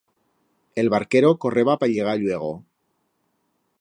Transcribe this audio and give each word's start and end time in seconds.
El 0.83 0.87
barquero 0.93 1.29
correba 1.45 1.77
pa 1.83 1.91
llegar 1.93 2.17
lluego. 2.23 2.51